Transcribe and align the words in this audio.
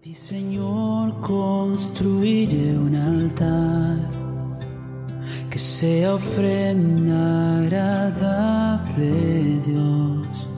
ti, 0.00 0.14
Señor, 0.14 1.20
construiré 1.20 2.78
un 2.78 2.96
altar 2.96 3.98
que 5.50 5.58
sea 5.58 6.14
ofrenda 6.14 7.58
agradable, 7.58 9.60
Dios. 9.66 10.48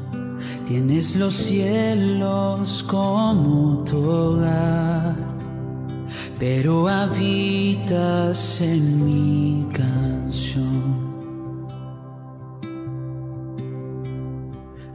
Tienes 0.64 1.16
los 1.16 1.34
cielos 1.34 2.84
como 2.84 3.82
tu 3.82 3.98
hogar, 3.98 5.16
pero 6.38 6.86
habitas 6.86 8.60
en 8.60 9.04
mi 9.04 9.66
canción. 9.72 10.92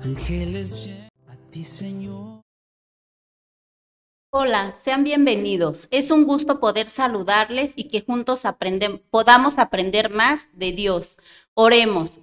Ángeles, 0.05 0.89
a 1.27 1.35
ti, 1.51 1.65
Señor. 1.65 2.06
Hola, 4.39 4.75
sean 4.75 5.03
bienvenidos. 5.03 5.87
Es 5.89 6.11
un 6.11 6.23
gusto 6.23 6.59
poder 6.59 6.89
saludarles 6.89 7.73
y 7.75 7.87
que 7.87 8.01
juntos 8.01 8.43
podamos 9.09 9.57
aprender 9.57 10.11
más 10.11 10.49
de 10.53 10.73
Dios. 10.73 11.17
Oremos. 11.55 12.19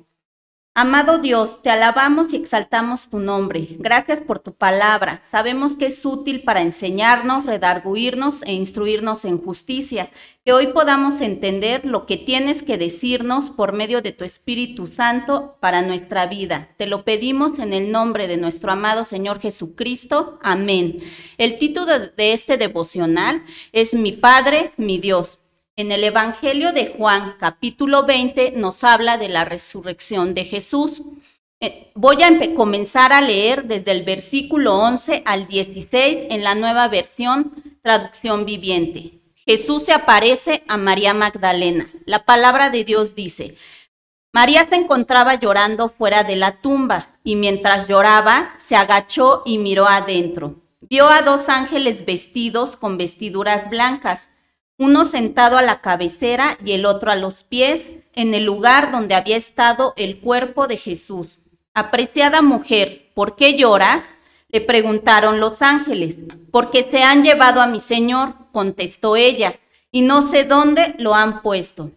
Amado 0.77 1.19
Dios, 1.19 1.63
te 1.63 1.71
alabamos 1.71 2.33
y 2.33 2.37
exaltamos 2.37 3.09
tu 3.09 3.21
nombre. 3.21 3.77
Gracias 3.79 4.21
por 4.21 4.41
tu 4.41 4.55
palabra. 4.55 5.21
Sabemos 5.23 5.75
que 5.75 5.87
es 5.87 6.05
útil 6.05 6.43
para 6.43 6.63
enseñarnos, 6.63 7.47
redarguirnos 7.47 8.43
e 8.43 8.55
instruirnos 8.55 9.25
en 9.25 9.39
justicia. 9.39 10.11
Que 10.45 10.53
hoy 10.53 10.67
podamos 10.73 11.21
entender 11.21 11.85
lo 11.85 12.07
que 12.07 12.17
tienes 12.17 12.65
que 12.65 12.77
decirnos 12.77 13.53
por 13.53 13.73
medio 13.73 14.03
de 14.03 14.11
tu 14.11 14.25
Espíritu 14.25 14.89
Santo 14.89 15.57
para 15.61 15.81
nuestra 15.83 16.27
vida. 16.27 16.71
Te 16.77 16.89
lo 16.89 17.05
pedimos 17.05 17.61
en 17.61 17.73
el 17.73 17.93
nombre 17.93 18.27
de 18.27 18.37
nuestro 18.37 18.73
amado 18.73 19.05
Señor 19.05 19.39
Jesucristo. 19.41 20.41
Amén. 20.43 20.99
El 21.39 21.57
título 21.59 21.87
de- 22.01 22.33
este 22.33 22.57
devocional 22.57 23.45
es 23.71 23.95
Mi 23.95 24.11
Padre, 24.11 24.73
mi 24.77 24.99
Dios. 24.99 25.39
En 25.77 25.91
el 25.91 26.05
Evangelio 26.05 26.73
de 26.73 26.95
Juan, 26.97 27.35
capítulo 27.37 28.07
20, 28.07 28.53
nos 28.53 28.85
habla 28.85 29.19
de 29.19 29.29
la 29.29 29.45
resurrección 29.45 30.33
de 30.33 30.45
Jesús. 30.45 31.03
Eh, 31.59 31.91
Voy 31.97 32.23
a 32.23 32.55
comenzar 32.55 33.13
a 33.13 33.21
leer 33.21 33.65
desde 33.65 33.91
el 33.91 34.05
versículo 34.05 34.77
11 34.77 35.25
al 35.27 35.49
16 35.49 36.29
en 36.31 36.45
la 36.45 36.55
nueva 36.55 36.87
versión 36.87 37.53
traducción 37.83 38.45
viviente. 38.47 39.19
Jesús 39.35 39.83
se 39.87 39.93
aparece 39.93 40.63
a 40.69 40.77
María 40.77 41.13
Magdalena. 41.13 41.91
La 42.07 42.25
palabra 42.25 42.71
de 42.71 42.85
Dios 42.85 43.17
dice, 43.17 43.57
María 44.33 44.65
se 44.67 44.77
encontraba 44.77 45.35
llorando 45.35 45.89
fuera 45.89 46.23
de 46.23 46.37
la 46.37 46.61
tumba 46.61 47.19
y 47.25 47.35
mientras 47.35 47.89
lloraba 47.89 48.55
se 48.59 48.77
agachó 48.77 49.43
y 49.45 49.59
miró 49.59 49.89
adentro. 49.89 50.63
Vio 50.83 51.09
a 51.09 51.23
dos 51.23 51.49
ángeles 51.49 52.05
vestidos 52.05 52.77
con 52.77 52.97
vestiduras 52.97 53.69
blancas 53.71 54.29
uno 54.79 55.05
sentado 55.05 55.59
a 55.59 55.63
la 55.63 55.81
cabecera 55.81 56.59
y 56.65 56.73
el 56.73 56.87
otro 56.87 57.11
a 57.11 57.17
los 57.17 57.45
pies, 57.45 57.91
en 58.15 58.35
el 58.35 58.45
lugar 58.45 58.93
donde 58.93 59.15
había 59.15 59.37
estado 59.37 59.95
el 59.97 60.21
cuerpo 60.21 60.67
de 60.67 60.77
Jesús. 60.77 61.39
Apreciada 61.75 62.43
mujer, 62.43 63.11
¿por 63.15 63.37
qué 63.37 63.57
lloras? 63.57 64.15
le 64.55 64.61
preguntaron 64.61 65.41
los 65.41 65.63
ángeles. 65.63 66.21
Porque 66.53 66.87
se 66.89 67.03
han 67.03 67.25
llevado 67.25 67.61
a 67.61 67.67
mi 67.67 67.81
señor, 67.81 68.35
contestó 68.53 69.17
ella, 69.17 69.59
y 69.91 70.03
no 70.03 70.23
sé 70.23 70.45
dónde 70.45 70.95
lo 70.99 71.17
han 71.17 71.43
puesto. 71.43 71.91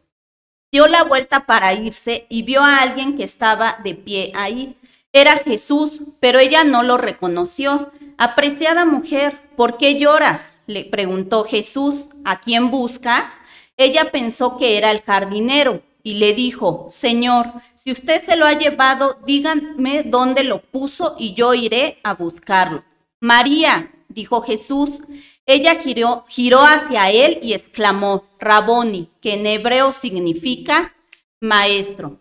Dio 0.71 0.87
la 0.87 1.03
vuelta 1.03 1.45
para 1.45 1.73
irse 1.73 2.25
y 2.29 2.41
vio 2.41 2.63
a 2.63 2.79
alguien 2.81 3.15
que 3.15 3.23
estaba 3.23 3.77
de 3.83 3.93
pie 3.93 4.31
ahí. 4.35 4.75
Era 5.13 5.37
Jesús, 5.37 6.01
pero 6.19 6.39
ella 6.39 6.63
no 6.63 6.81
lo 6.81 6.97
reconoció. 6.97 7.91
Apreciada 8.17 8.85
mujer, 8.85 9.39
¿por 9.57 9.77
qué 9.77 9.99
lloras? 9.99 10.53
le 10.67 10.85
preguntó 10.85 11.43
Jesús. 11.43 12.07
¿A 12.23 12.39
quién 12.39 12.71
buscas? 12.71 13.27
Ella 13.75 14.11
pensó 14.11 14.55
que 14.57 14.77
era 14.77 14.91
el 14.91 15.01
jardinero 15.01 15.81
y 16.03 16.13
le 16.13 16.33
dijo, 16.33 16.87
Señor, 16.89 17.51
si 17.73 17.91
usted 17.91 18.23
se 18.23 18.37
lo 18.37 18.45
ha 18.45 18.53
llevado, 18.53 19.19
díganme 19.25 20.03
dónde 20.03 20.45
lo 20.45 20.61
puso 20.61 21.15
y 21.19 21.33
yo 21.33 21.53
iré 21.53 21.99
a 22.03 22.13
buscarlo. 22.13 22.85
María, 23.19 23.91
dijo 24.07 24.41
Jesús. 24.41 25.01
Ella 25.45 25.79
giró, 26.27 26.61
hacia 26.61 27.09
él 27.09 27.39
y 27.41 27.53
exclamó, 27.53 28.25
Raboni, 28.39 29.09
que 29.21 29.33
en 29.33 29.45
hebreo 29.45 29.91
significa 29.91 30.93
maestro. 31.39 32.19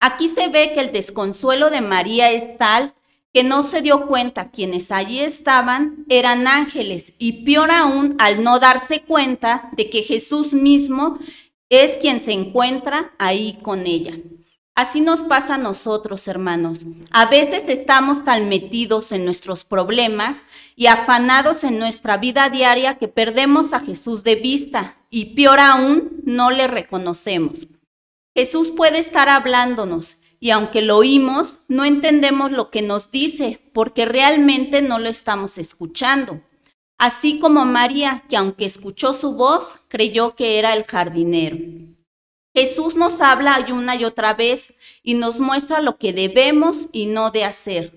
Aquí 0.00 0.28
se 0.28 0.48
ve 0.48 0.72
que 0.74 0.80
el 0.80 0.92
desconsuelo 0.92 1.70
de 1.70 1.80
María 1.80 2.30
es 2.30 2.56
tal 2.58 2.94
que 3.32 3.44
no 3.44 3.64
se 3.64 3.80
dio 3.80 4.06
cuenta 4.06 4.50
quienes 4.50 4.92
allí 4.92 5.20
estaban 5.20 6.04
eran 6.08 6.46
ángeles 6.46 7.14
y 7.18 7.44
peor 7.44 7.70
aún 7.70 8.14
al 8.18 8.44
no 8.44 8.58
darse 8.58 9.00
cuenta 9.00 9.70
de 9.72 9.88
que 9.88 10.02
Jesús 10.02 10.52
mismo 10.52 11.18
es 11.70 11.96
quien 11.96 12.20
se 12.20 12.32
encuentra 12.32 13.12
ahí 13.18 13.58
con 13.62 13.86
ella. 13.86 14.18
Así 14.74 15.02
nos 15.02 15.22
pasa 15.22 15.56
a 15.56 15.58
nosotros, 15.58 16.26
hermanos. 16.28 16.78
A 17.10 17.26
veces 17.26 17.64
estamos 17.68 18.24
tan 18.24 18.48
metidos 18.48 19.12
en 19.12 19.24
nuestros 19.24 19.64
problemas 19.64 20.44
y 20.76 20.86
afanados 20.86 21.62
en 21.64 21.78
nuestra 21.78 22.16
vida 22.16 22.48
diaria 22.48 22.96
que 22.96 23.08
perdemos 23.08 23.74
a 23.74 23.80
Jesús 23.80 24.24
de 24.24 24.36
vista 24.36 24.96
y 25.10 25.34
peor 25.34 25.60
aún, 25.60 26.22
no 26.24 26.50
le 26.50 26.68
reconocemos. 26.68 27.66
Jesús 28.34 28.70
puede 28.70 28.98
estar 28.98 29.28
hablándonos 29.28 30.16
y 30.42 30.50
aunque 30.50 30.82
lo 30.82 30.96
oímos, 30.96 31.60
no 31.68 31.84
entendemos 31.84 32.50
lo 32.50 32.72
que 32.72 32.82
nos 32.82 33.12
dice 33.12 33.60
porque 33.72 34.06
realmente 34.06 34.82
no 34.82 34.98
lo 34.98 35.08
estamos 35.08 35.56
escuchando. 35.56 36.40
Así 36.98 37.38
como 37.38 37.64
María, 37.64 38.24
que 38.28 38.36
aunque 38.36 38.64
escuchó 38.64 39.14
su 39.14 39.34
voz, 39.34 39.78
creyó 39.86 40.34
que 40.34 40.58
era 40.58 40.72
el 40.74 40.82
jardinero. 40.82 41.58
Jesús 42.56 42.96
nos 42.96 43.20
habla 43.20 43.64
una 43.72 43.94
y 43.94 44.04
otra 44.04 44.34
vez 44.34 44.74
y 45.04 45.14
nos 45.14 45.38
muestra 45.38 45.80
lo 45.80 45.96
que 45.96 46.12
debemos 46.12 46.88
y 46.90 47.06
no 47.06 47.30
de 47.30 47.44
hacer. 47.44 47.92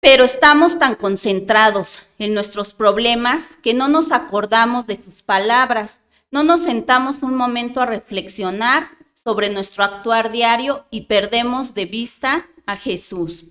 Pero 0.00 0.22
estamos 0.22 0.78
tan 0.78 0.94
concentrados 0.94 2.06
en 2.20 2.34
nuestros 2.34 2.72
problemas 2.72 3.56
que 3.64 3.74
no 3.74 3.88
nos 3.88 4.12
acordamos 4.12 4.86
de 4.86 4.94
sus 4.94 5.24
palabras, 5.24 6.02
no 6.30 6.44
nos 6.44 6.60
sentamos 6.60 7.16
un 7.20 7.34
momento 7.34 7.80
a 7.80 7.86
reflexionar 7.86 9.01
sobre 9.22 9.50
nuestro 9.50 9.84
actuar 9.84 10.32
diario 10.32 10.86
y 10.90 11.02
perdemos 11.02 11.74
de 11.74 11.86
vista 11.86 12.46
a 12.66 12.76
Jesús. 12.76 13.44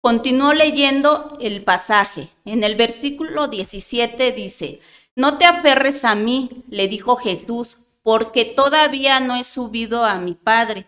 Continúo 0.00 0.52
leyendo 0.52 1.38
el 1.40 1.64
pasaje. 1.64 2.28
En 2.44 2.62
el 2.62 2.76
versículo 2.76 3.48
17 3.48 4.32
dice, 4.32 4.80
No 5.16 5.38
te 5.38 5.46
aferres 5.46 6.04
a 6.04 6.14
mí, 6.14 6.50
le 6.68 6.88
dijo 6.88 7.16
Jesús, 7.16 7.78
porque 8.02 8.44
todavía 8.44 9.20
no 9.20 9.34
he 9.34 9.44
subido 9.44 10.04
a 10.04 10.16
mi 10.16 10.34
Padre, 10.34 10.86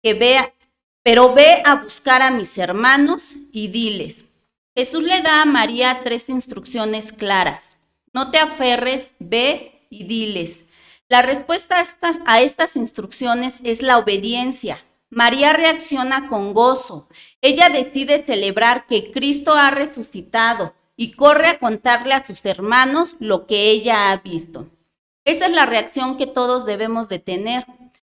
que 0.00 0.14
vea, 0.14 0.54
pero 1.02 1.34
ve 1.34 1.60
a 1.64 1.74
buscar 1.74 2.22
a 2.22 2.30
mis 2.30 2.56
hermanos 2.58 3.34
y 3.50 3.66
diles. 3.66 4.26
Jesús 4.76 5.02
le 5.02 5.22
da 5.22 5.42
a 5.42 5.46
María 5.46 6.00
tres 6.04 6.28
instrucciones 6.28 7.12
claras. 7.12 7.78
No 8.12 8.30
te 8.30 8.38
aferres, 8.38 9.12
ve 9.18 9.86
y 9.90 10.04
diles. 10.04 10.68
La 11.12 11.20
respuesta 11.20 11.76
a 12.24 12.40
estas, 12.40 12.74
instrucciones 12.74 13.60
es 13.64 13.82
la 13.82 13.98
obediencia. 13.98 14.82
María 15.10 15.52
reacciona 15.52 16.26
con 16.26 16.54
gozo. 16.54 17.06
Ella 17.42 17.68
decide 17.68 18.24
celebrar 18.24 18.86
que 18.86 19.12
Cristo 19.12 19.52
ha 19.52 19.70
resucitado 19.70 20.72
y 20.96 21.12
corre 21.12 21.48
a 21.48 21.58
contarle 21.58 22.14
a 22.14 22.24
sus 22.24 22.42
hermanos 22.46 23.16
lo 23.18 23.46
que 23.46 23.68
ella 23.68 24.10
ha 24.10 24.16
visto. 24.22 24.70
Esa 25.26 25.44
es 25.48 25.52
la 25.52 25.66
reacción 25.66 26.16
que 26.16 26.26
todos 26.26 26.64
debemos 26.64 27.10
de 27.10 27.18
tener 27.18 27.66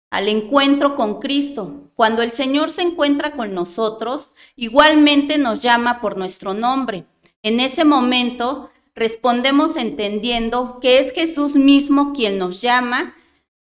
al 0.10 0.28
encuentro 0.28 0.96
con 0.96 1.20
Cristo. 1.20 1.92
Cuando 1.94 2.24
el 2.24 2.32
Señor 2.32 2.72
se 2.72 2.82
encuentra 2.82 3.34
con 3.34 3.54
nosotros, 3.54 4.32
igualmente 4.56 5.38
nos 5.38 5.60
llama 5.60 6.02
por 6.02 6.18
nuestro 6.18 6.56
nombre. 6.56 7.06
En 7.44 7.60
ese 7.60 7.86
momento 7.86 8.72
respondemos 8.98 9.78
entendiendo 9.78 10.80
que 10.82 11.00
es 11.00 11.14
Jesús 11.14 11.56
mismo 11.56 12.14
quien 12.14 12.40
nos 12.40 12.62
llama 12.62 13.16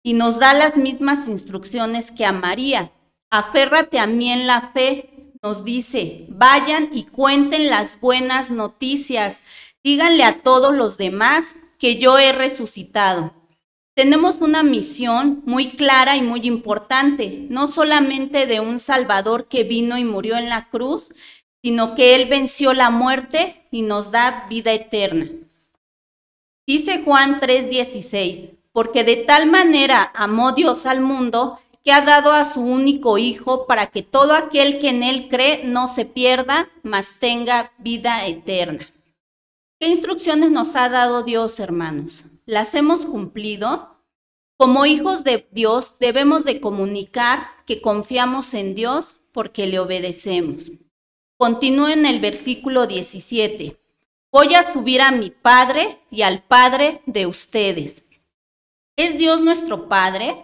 y 0.04 0.14
nos 0.14 0.40
da 0.40 0.54
las 0.54 0.78
mismas 0.78 1.28
instrucciones 1.28 2.12
que 2.12 2.26
a 2.26 2.32
María. 2.32 2.92
Aférrate 3.32 3.98
a 3.98 4.06
mí 4.06 4.32
en 4.32 4.46
la 4.46 4.62
fe, 4.62 5.10
nos 5.42 5.66
dice, 5.66 6.26
vayan 6.30 6.90
y 6.94 7.06
cuenten 7.06 7.70
las 7.70 8.00
buenas 8.00 8.52
noticias, 8.52 9.42
díganle 9.84 10.24
a 10.24 10.42
todos 10.42 10.74
los 10.74 10.98
demás 10.98 11.56
que 11.80 11.98
yo 11.98 12.20
he 12.20 12.32
resucitado. 12.32 13.34
Tenemos 13.96 14.38
una 14.40 14.62
misión 14.62 15.42
muy 15.46 15.70
clara 15.70 16.16
y 16.16 16.22
muy 16.22 16.42
importante, 16.46 17.48
no 17.50 17.66
solamente 17.66 18.46
de 18.46 18.60
un 18.60 18.78
Salvador 18.78 19.48
que 19.48 19.64
vino 19.64 19.98
y 19.98 20.04
murió 20.04 20.38
en 20.38 20.50
la 20.50 20.70
cruz, 20.70 21.10
sino 21.64 21.96
que 21.96 22.16
Él 22.16 22.30
venció 22.30 22.74
la 22.74 22.92
muerte 22.92 23.63
y 23.74 23.82
nos 23.82 24.12
da 24.12 24.46
vida 24.48 24.72
eterna. 24.72 25.32
Dice 26.68 27.02
Juan 27.04 27.40
3:16, 27.40 28.52
porque 28.72 29.04
de 29.04 29.16
tal 29.18 29.48
manera 29.48 30.12
amó 30.14 30.52
Dios 30.52 30.86
al 30.86 31.02
mundo 31.02 31.60
que 31.84 31.92
ha 31.92 32.02
dado 32.02 32.32
a 32.32 32.46
su 32.46 32.62
único 32.62 33.18
Hijo 33.18 33.66
para 33.66 33.88
que 33.88 34.04
todo 34.04 34.34
aquel 34.34 34.80
que 34.80 34.90
en 34.90 35.02
Él 35.02 35.28
cree 35.28 35.64
no 35.66 35.88
se 35.88 36.06
pierda, 36.06 36.70
mas 36.84 37.16
tenga 37.20 37.74
vida 37.80 38.28
eterna. 38.28 38.88
¿Qué 39.80 39.88
instrucciones 39.88 40.52
nos 40.52 40.76
ha 40.76 40.88
dado 40.88 41.24
Dios, 41.24 41.60
hermanos? 41.60 42.26
¿Las 42.46 42.76
hemos 42.76 43.08
cumplido? 43.08 43.98
Como 44.56 44.86
hijos 44.86 45.24
de 45.24 45.48
Dios 45.52 45.98
debemos 46.00 46.46
de 46.46 46.62
comunicar 46.62 47.48
que 47.66 47.82
confiamos 47.82 48.54
en 48.54 48.76
Dios 48.76 49.16
porque 49.32 49.66
le 49.66 49.80
obedecemos. 49.80 50.70
Continúe 51.44 51.90
en 51.90 52.06
el 52.06 52.22
versículo 52.22 52.88
17. 52.88 53.78
Voy 54.32 54.56
a 54.56 54.64
subir 54.64 55.02
a 55.02 55.12
mi 55.12 55.30
Padre 55.30 56.00
y 56.10 56.22
al 56.22 56.42
Padre 56.42 57.02
de 57.06 57.26
ustedes. 57.26 58.04
¿Es 58.96 59.18
Dios 59.18 59.42
nuestro 59.42 59.90
Padre? 59.90 60.38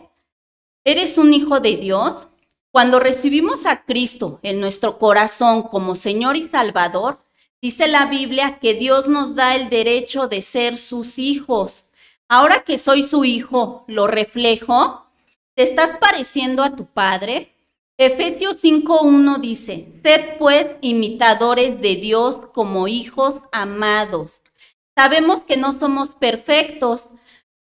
¿Eres 0.84 1.18
un 1.18 1.34
hijo 1.34 1.62
de 1.62 1.78
Dios? 1.78 2.28
Cuando 2.70 3.00
recibimos 3.00 3.66
a 3.66 3.86
Cristo 3.86 4.42
en 4.44 4.60
nuestro 4.60 4.98
corazón 4.98 5.64
como 5.64 5.96
Señor 5.96 6.36
y 6.36 6.44
Salvador, 6.44 7.24
dice 7.62 7.88
la 7.88 8.08
Biblia 8.08 8.60
que 8.60 8.74
Dios 8.74 9.08
nos 9.08 9.36
da 9.36 9.56
el 9.56 9.70
derecho 9.70 10.28
de 10.28 10.42
ser 10.42 10.78
sus 10.78 11.18
hijos. 11.18 11.86
Ahora 12.28 12.66
que 12.66 12.78
soy 12.78 13.04
su 13.04 13.24
hijo, 13.24 13.86
¿lo 13.88 14.08
reflejo? 14.08 15.06
¿Te 15.56 15.64
estás 15.64 15.96
pareciendo 15.96 16.62
a 16.62 16.76
tu 16.76 16.88
Padre? 16.88 17.56
Efesios 18.02 18.64
5.1 18.64 19.42
dice, 19.42 19.90
sed 20.02 20.38
pues 20.38 20.68
imitadores 20.80 21.82
de 21.82 21.98
Dios 21.98 22.40
como 22.54 22.88
hijos 22.88 23.36
amados. 23.52 24.42
Sabemos 24.96 25.42
que 25.42 25.58
no 25.58 25.78
somos 25.78 26.12
perfectos. 26.12 27.08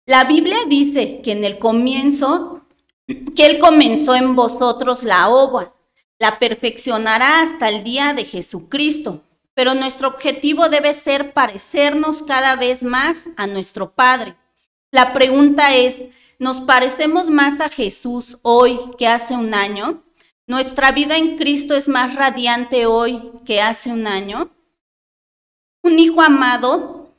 La 0.06 0.24
Biblia 0.24 0.58
dice 0.66 1.20
que 1.22 1.30
en 1.30 1.44
el 1.44 1.60
comienzo, 1.60 2.62
que 3.06 3.46
Él 3.46 3.60
comenzó 3.60 4.16
en 4.16 4.34
vosotros 4.34 5.04
la 5.04 5.28
obra, 5.28 5.72
la 6.18 6.40
perfeccionará 6.40 7.40
hasta 7.40 7.68
el 7.68 7.84
día 7.84 8.12
de 8.12 8.24
Jesucristo. 8.24 9.22
Pero 9.54 9.76
nuestro 9.76 10.08
objetivo 10.08 10.68
debe 10.68 10.94
ser 10.94 11.32
parecernos 11.32 12.24
cada 12.24 12.56
vez 12.56 12.82
más 12.82 13.28
a 13.36 13.46
nuestro 13.46 13.92
Padre. 13.92 14.34
La 14.90 15.12
pregunta 15.12 15.76
es, 15.76 16.02
¿nos 16.40 16.60
parecemos 16.60 17.30
más 17.30 17.60
a 17.60 17.68
Jesús 17.68 18.38
hoy 18.42 18.80
que 18.98 19.06
hace 19.06 19.34
un 19.34 19.54
año? 19.54 20.02
¿Nuestra 20.46 20.92
vida 20.92 21.16
en 21.16 21.38
Cristo 21.38 21.74
es 21.74 21.88
más 21.88 22.16
radiante 22.16 22.84
hoy 22.84 23.30
que 23.46 23.62
hace 23.62 23.90
un 23.90 24.06
año? 24.06 24.50
Un 25.82 25.98
hijo 25.98 26.20
amado 26.20 27.14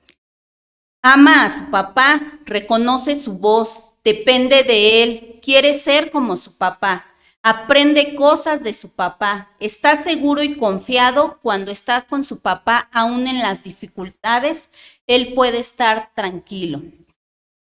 ama 1.02 1.46
a 1.46 1.50
su 1.50 1.72
papá, 1.72 2.40
reconoce 2.46 3.16
su 3.16 3.34
voz, 3.34 3.80
depende 4.04 4.64
de 4.64 5.04
él, 5.04 5.40
quiere 5.42 5.74
ser 5.74 6.12
como 6.12 6.36
su 6.36 6.58
papá, 6.58 7.06
aprende 7.42 8.16
cosas 8.16 8.64
de 8.64 8.74
su 8.74 8.90
papá, 8.90 9.52
está 9.60 9.96
seguro 9.96 10.44
y 10.44 10.56
confiado 10.56 11.40
cuando 11.42 11.72
está 11.72 12.04
con 12.04 12.24
su 12.24 12.40
papá, 12.40 12.90
aún 12.92 13.28
en 13.28 13.40
las 13.40 13.64
dificultades, 13.64 14.70
él 15.06 15.34
puede 15.34 15.60
estar 15.60 16.12
tranquilo. 16.16 16.82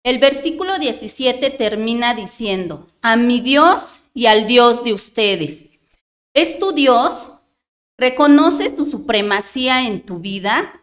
El 0.04 0.18
versículo 0.18 0.78
17 0.78 1.50
termina 1.50 2.14
diciendo, 2.14 2.88
a 3.02 3.16
mi 3.16 3.40
Dios 3.40 4.00
y 4.14 4.26
al 4.26 4.46
Dios 4.46 4.84
de 4.84 4.92
ustedes. 4.92 5.66
¿Es 6.32 6.58
tu 6.58 6.72
Dios? 6.72 7.32
¿Reconoces 7.98 8.74
tu 8.74 8.90
supremacía 8.90 9.86
en 9.86 10.06
tu 10.06 10.18
vida? 10.20 10.80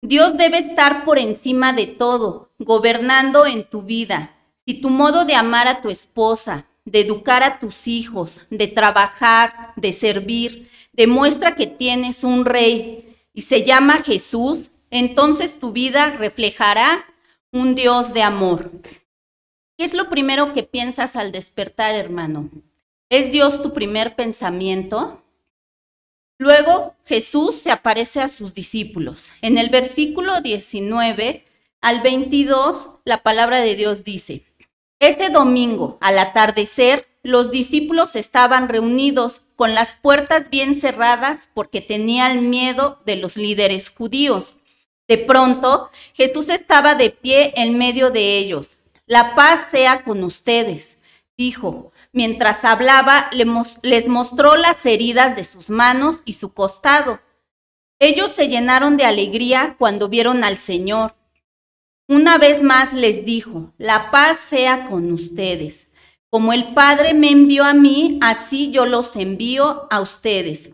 Dios 0.00 0.36
debe 0.36 0.58
estar 0.58 1.04
por 1.04 1.18
encima 1.18 1.72
de 1.72 1.86
todo, 1.86 2.52
gobernando 2.58 3.46
en 3.46 3.64
tu 3.64 3.82
vida. 3.82 4.36
Si 4.64 4.80
tu 4.80 4.90
modo 4.90 5.24
de 5.24 5.34
amar 5.34 5.66
a 5.66 5.80
tu 5.80 5.90
esposa, 5.90 6.66
de 6.84 7.00
educar 7.00 7.42
a 7.42 7.58
tus 7.58 7.88
hijos, 7.88 8.46
de 8.50 8.68
trabajar, 8.68 9.72
de 9.76 9.92
servir, 9.92 10.70
demuestra 10.92 11.56
que 11.56 11.66
tienes 11.66 12.22
un 12.22 12.44
rey 12.44 13.16
y 13.32 13.42
se 13.42 13.64
llama 13.64 14.02
Jesús, 14.02 14.70
entonces 14.90 15.58
tu 15.58 15.72
vida 15.72 16.10
reflejará 16.10 17.04
un 17.50 17.74
Dios 17.74 18.12
de 18.14 18.22
amor. 18.22 18.70
¿Qué 19.78 19.84
es 19.84 19.94
lo 19.94 20.08
primero 20.08 20.52
que 20.52 20.64
piensas 20.64 21.14
al 21.14 21.30
despertar, 21.30 21.94
hermano? 21.94 22.50
¿Es 23.08 23.30
Dios 23.30 23.62
tu 23.62 23.72
primer 23.72 24.16
pensamiento? 24.16 25.22
Luego 26.36 26.96
Jesús 27.04 27.54
se 27.54 27.70
aparece 27.70 28.20
a 28.20 28.26
sus 28.26 28.54
discípulos. 28.54 29.28
En 29.40 29.56
el 29.56 29.68
versículo 29.70 30.40
19 30.40 31.44
al 31.80 32.00
22, 32.00 32.88
la 33.04 33.22
palabra 33.22 33.58
de 33.58 33.76
Dios 33.76 34.02
dice, 34.02 34.42
ese 34.98 35.28
domingo, 35.28 35.96
al 36.00 36.18
atardecer, 36.18 37.06
los 37.22 37.52
discípulos 37.52 38.16
estaban 38.16 38.68
reunidos 38.68 39.42
con 39.54 39.76
las 39.76 39.94
puertas 39.94 40.50
bien 40.50 40.74
cerradas 40.74 41.50
porque 41.54 41.80
tenían 41.80 42.50
miedo 42.50 43.00
de 43.06 43.14
los 43.14 43.36
líderes 43.36 43.90
judíos. 43.90 44.56
De 45.06 45.18
pronto, 45.18 45.88
Jesús 46.14 46.48
estaba 46.48 46.96
de 46.96 47.10
pie 47.10 47.52
en 47.54 47.78
medio 47.78 48.10
de 48.10 48.38
ellos. 48.38 48.78
La 49.08 49.34
paz 49.34 49.68
sea 49.70 50.02
con 50.02 50.22
ustedes, 50.22 50.98
dijo. 51.36 51.92
Mientras 52.12 52.64
hablaba, 52.64 53.30
les 53.82 54.06
mostró 54.08 54.56
las 54.56 54.84
heridas 54.84 55.34
de 55.34 55.44
sus 55.44 55.70
manos 55.70 56.20
y 56.26 56.34
su 56.34 56.52
costado. 56.52 57.20
Ellos 57.98 58.30
se 58.30 58.48
llenaron 58.48 58.98
de 58.98 59.04
alegría 59.04 59.76
cuando 59.78 60.08
vieron 60.08 60.44
al 60.44 60.58
Señor. 60.58 61.14
Una 62.06 62.36
vez 62.36 62.62
más 62.62 62.92
les 62.92 63.24
dijo, 63.24 63.72
la 63.78 64.10
paz 64.10 64.38
sea 64.38 64.84
con 64.86 65.10
ustedes. 65.10 65.90
Como 66.28 66.52
el 66.52 66.74
Padre 66.74 67.14
me 67.14 67.30
envió 67.30 67.64
a 67.64 67.72
mí, 67.72 68.18
así 68.20 68.70
yo 68.70 68.84
los 68.84 69.16
envío 69.16 69.86
a 69.90 70.00
ustedes. 70.00 70.70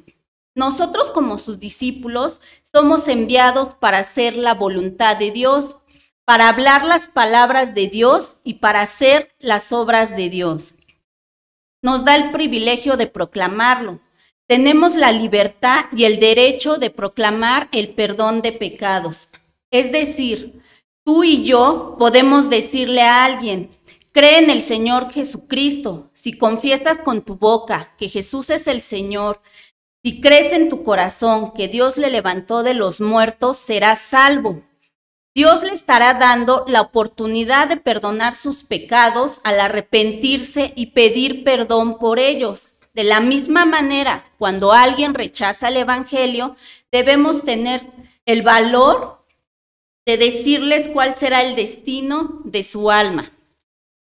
Nosotros 0.56 1.12
como 1.12 1.38
sus 1.38 1.60
discípulos 1.60 2.40
somos 2.62 3.06
enviados 3.06 3.70
para 3.74 3.98
hacer 3.98 4.34
la 4.34 4.54
voluntad 4.54 5.16
de 5.16 5.30
Dios, 5.30 5.76
para 6.24 6.48
hablar 6.48 6.84
las 6.84 7.08
palabras 7.08 7.74
de 7.74 7.88
Dios 7.88 8.36
y 8.44 8.54
para 8.54 8.82
hacer 8.82 9.30
las 9.38 9.72
obras 9.72 10.16
de 10.16 10.30
Dios. 10.30 10.74
Nos 11.82 12.04
da 12.04 12.16
el 12.16 12.30
privilegio 12.30 12.96
de 12.96 13.06
proclamarlo. 13.06 14.00
Tenemos 14.46 14.94
la 14.94 15.12
libertad 15.12 15.86
y 15.94 16.04
el 16.04 16.18
derecho 16.18 16.76
de 16.76 16.90
proclamar 16.90 17.68
el 17.72 17.90
perdón 17.90 18.42
de 18.42 18.52
pecados. 18.52 19.28
Es 19.70 19.92
decir, 19.92 20.62
tú 21.04 21.24
y 21.24 21.44
yo 21.44 21.96
podemos 21.98 22.48
decirle 22.48 23.02
a 23.02 23.24
alguien, 23.24 23.70
cree 24.12 24.38
en 24.38 24.50
el 24.50 24.62
Señor 24.62 25.10
Jesucristo. 25.12 26.10
Si 26.14 26.38
confiesas 26.38 26.98
con 26.98 27.22
tu 27.22 27.36
boca 27.36 27.94
que 27.98 28.08
Jesús 28.08 28.50
es 28.50 28.66
el 28.66 28.80
Señor 28.80 29.40
si 30.04 30.20
crees 30.20 30.52
en 30.52 30.68
tu 30.68 30.82
corazón 30.82 31.52
que 31.54 31.66
Dios 31.66 31.96
le 31.96 32.10
levantó 32.10 32.62
de 32.62 32.74
los 32.74 33.00
muertos, 33.00 33.56
serás 33.56 34.00
salvo. 34.00 34.60
Dios 35.34 35.64
le 35.64 35.72
estará 35.72 36.14
dando 36.14 36.64
la 36.68 36.80
oportunidad 36.80 37.68
de 37.68 37.76
perdonar 37.76 38.36
sus 38.36 38.62
pecados 38.62 39.40
al 39.42 39.58
arrepentirse 39.58 40.72
y 40.76 40.92
pedir 40.92 41.42
perdón 41.42 41.98
por 41.98 42.20
ellos. 42.20 42.68
De 42.92 43.02
la 43.02 43.18
misma 43.18 43.66
manera, 43.66 44.22
cuando 44.38 44.72
alguien 44.72 45.12
rechaza 45.12 45.68
el 45.68 45.78
Evangelio, 45.78 46.54
debemos 46.92 47.42
tener 47.42 47.82
el 48.24 48.42
valor 48.42 49.26
de 50.06 50.18
decirles 50.18 50.86
cuál 50.88 51.12
será 51.14 51.42
el 51.42 51.56
destino 51.56 52.40
de 52.44 52.62
su 52.62 52.92
alma. 52.92 53.32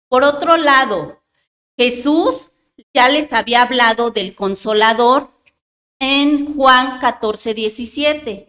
Por 0.08 0.24
otro 0.24 0.56
lado, 0.56 1.22
Jesús 1.78 2.52
ya 2.94 3.10
les 3.10 3.34
había 3.34 3.64
hablado 3.64 4.12
del 4.12 4.36
consolador 4.36 5.32
en 6.00 6.56
Juan 6.56 7.00
14, 7.00 7.54
17. 7.54 8.49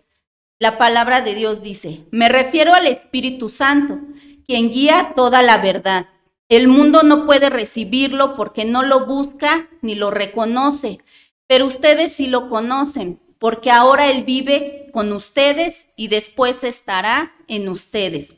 La 0.61 0.77
palabra 0.77 1.23
de 1.23 1.35
Dios 1.35 1.63
dice, 1.63 2.05
me 2.11 2.29
refiero 2.29 2.75
al 2.75 2.87
Espíritu 2.87 3.49
Santo, 3.49 3.99
quien 4.45 4.71
guía 4.71 5.13
toda 5.17 5.43
la 5.43 5.57
verdad. 5.57 6.09
El 6.51 6.69
mundo 6.69 7.03
no 7.03 7.25
puede 7.25 7.49
recibirlo 7.49 8.37
porque 8.37 8.67
no 8.67 8.83
lo 8.83 9.07
busca 9.07 9.71
ni 9.81 9.95
lo 9.95 10.11
reconoce, 10.11 10.99
pero 11.47 11.65
ustedes 11.65 12.13
sí 12.13 12.27
lo 12.27 12.47
conocen, 12.47 13.19
porque 13.39 13.71
ahora 13.71 14.11
Él 14.11 14.25
vive 14.25 14.91
con 14.93 15.15
ustedes 15.15 15.89
y 15.97 16.09
después 16.09 16.63
estará 16.63 17.33
en 17.49 17.71
ustedes. 17.71 18.35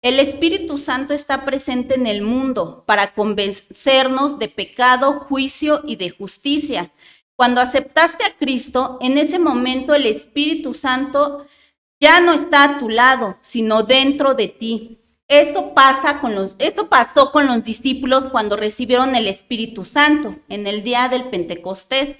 El 0.00 0.18
Espíritu 0.18 0.78
Santo 0.78 1.12
está 1.12 1.44
presente 1.44 1.92
en 1.92 2.06
el 2.06 2.22
mundo 2.22 2.84
para 2.86 3.12
convencernos 3.12 4.38
de 4.38 4.48
pecado, 4.48 5.12
juicio 5.12 5.82
y 5.86 5.96
de 5.96 6.08
justicia. 6.08 6.90
Cuando 7.40 7.62
aceptaste 7.62 8.22
a 8.22 8.36
Cristo, 8.38 8.98
en 9.00 9.16
ese 9.16 9.38
momento 9.38 9.94
el 9.94 10.04
Espíritu 10.04 10.74
Santo 10.74 11.46
ya 11.98 12.20
no 12.20 12.34
está 12.34 12.64
a 12.64 12.78
tu 12.78 12.90
lado, 12.90 13.38
sino 13.40 13.82
dentro 13.82 14.34
de 14.34 14.48
ti. 14.48 14.98
Esto, 15.26 15.72
pasa 15.72 16.20
con 16.20 16.34
los, 16.34 16.54
esto 16.58 16.90
pasó 16.90 17.32
con 17.32 17.46
los 17.46 17.64
discípulos 17.64 18.24
cuando 18.24 18.56
recibieron 18.56 19.16
el 19.16 19.26
Espíritu 19.26 19.86
Santo 19.86 20.36
en 20.50 20.66
el 20.66 20.82
día 20.82 21.08
del 21.08 21.30
Pentecostés. 21.30 22.16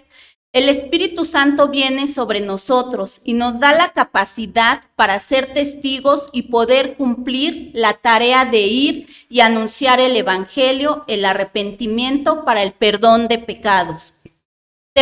El 0.54 0.70
Espíritu 0.70 1.26
Santo 1.26 1.68
viene 1.68 2.06
sobre 2.06 2.40
nosotros 2.40 3.20
y 3.22 3.34
nos 3.34 3.60
da 3.60 3.74
la 3.74 3.92
capacidad 3.92 4.84
para 4.96 5.18
ser 5.18 5.52
testigos 5.52 6.30
y 6.32 6.44
poder 6.44 6.94
cumplir 6.94 7.72
la 7.74 7.92
tarea 7.92 8.46
de 8.46 8.62
ir 8.62 9.06
y 9.28 9.40
anunciar 9.40 10.00
el 10.00 10.16
Evangelio, 10.16 11.04
el 11.08 11.26
arrepentimiento 11.26 12.46
para 12.46 12.62
el 12.62 12.72
perdón 12.72 13.28
de 13.28 13.36
pecados. 13.36 14.14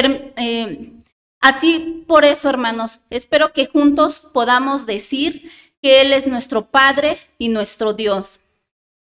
Eh, 0.06 0.92
así 1.40 2.04
por 2.06 2.24
eso, 2.24 2.48
hermanos, 2.48 3.00
espero 3.10 3.52
que 3.52 3.66
juntos 3.66 4.26
podamos 4.32 4.86
decir 4.86 5.50
que 5.82 6.00
Él 6.00 6.12
es 6.12 6.26
nuestro 6.26 6.70
Padre 6.70 7.18
y 7.38 7.48
nuestro 7.48 7.92
Dios. 7.92 8.40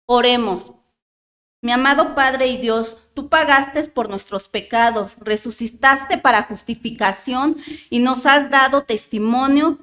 Oremos. 0.07 0.73
Mi 1.63 1.73
amado 1.73 2.15
Padre 2.15 2.49
y 2.49 2.59
Dios, 2.59 2.99
tú 3.15 3.31
pagaste 3.31 3.85
por 3.85 4.11
nuestros 4.11 4.49
pecados, 4.49 5.17
resucitaste 5.19 6.19
para 6.19 6.43
justificación 6.43 7.57
y 7.89 8.01
nos 8.01 8.27
has 8.27 8.51
dado 8.51 8.83
testimonio 8.83 9.79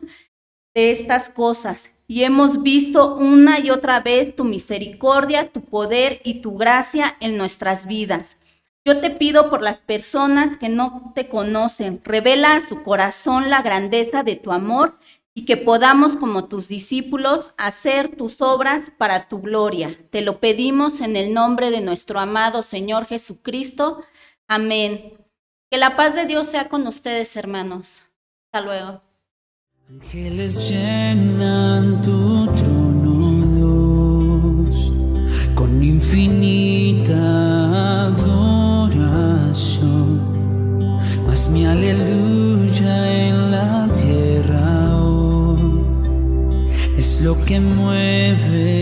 de 0.76 0.92
estas 0.92 1.30
cosas. 1.30 1.90
Y 2.08 2.24
hemos 2.24 2.62
visto 2.62 3.16
una 3.16 3.60
y 3.60 3.72
otra 3.72 4.00
vez 4.02 4.36
tu 4.36 4.44
misericordia, 4.44 5.48
tu 5.48 5.62
poder 5.62 6.22
y 6.24 6.42
tu 6.42 6.56
gracia 6.56 7.18
en 7.20 7.38
nuestras 7.38 7.88
vidas. 7.88 8.38
Yo 8.84 9.00
te 9.00 9.12
pido 9.12 9.52
por 9.52 9.62
las 9.62 9.80
personas 9.80 10.58
que 10.58 10.68
no 10.68 11.12
te 11.14 11.30
conocen, 11.30 12.02
revela 12.04 12.56
a 12.56 12.62
su 12.62 12.82
corazón 12.82 13.52
la 13.52 13.62
grandeza 13.62 14.24
de 14.24 14.36
tu 14.36 14.52
amor 14.52 14.98
y 15.36 15.46
que 15.46 15.56
podamos 15.56 16.16
como 16.16 16.46
tus 16.46 16.68
discípulos 16.68 17.54
hacer 17.58 18.16
tus 18.16 18.42
obras 18.42 18.92
para 18.98 19.30
tu 19.30 19.40
gloria. 19.40 20.00
Te 20.10 20.22
lo 20.22 20.40
pedimos 20.40 21.00
en 21.00 21.16
el 21.16 21.32
nombre 21.32 21.70
de 21.70 21.82
nuestro 21.82 22.20
amado 22.20 22.64
Señor 22.64 23.06
Jesucristo. 23.06 24.04
Amén. 24.48 25.14
Que 25.70 25.78
la 25.78 25.96
paz 25.96 26.16
de 26.16 26.26
Dios 26.26 26.48
sea 26.48 26.68
con 26.68 26.88
ustedes, 26.88 27.36
hermanos. 27.36 28.10
Hasta 28.52 28.66
luego. 28.66 29.04
Ángeles 29.90 30.70
llenan 30.70 32.02
tu 32.02 32.48
trono, 32.56 33.62
con 35.54 35.84
infinita 35.84 36.41
que 47.52 47.60
mueve. 47.60 48.81